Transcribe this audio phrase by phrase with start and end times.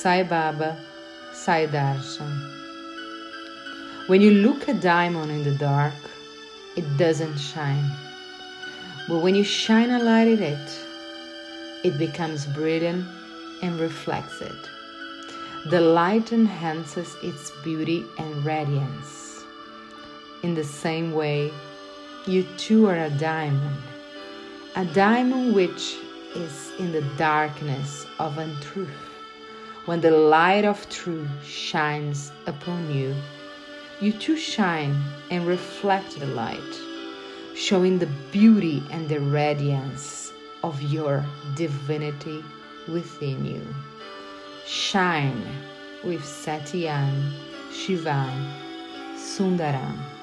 [0.00, 0.78] Sai Baba,
[1.34, 2.32] Sai Darshan.
[4.06, 5.92] When you look a diamond in the dark,
[6.74, 7.84] it doesn't shine.
[9.08, 10.70] But when you shine a light in it,
[11.84, 13.06] it becomes brilliant
[13.60, 14.70] and reflects it.
[15.66, 19.44] The light enhances its beauty and radiance.
[20.42, 21.52] In the same way,
[22.26, 23.82] you too are a diamond,
[24.76, 25.98] a diamond which
[26.34, 29.09] is in the darkness of untruth.
[29.86, 33.14] When the light of truth shines upon you,
[34.00, 34.94] you too shine
[35.30, 36.74] and reflect the light,
[37.54, 41.24] showing the beauty and the radiance of your
[41.56, 42.44] divinity
[42.88, 43.62] within you.
[44.66, 45.42] Shine
[46.04, 47.32] with Satyam
[47.72, 48.52] Shivam
[49.16, 50.19] Sundaram.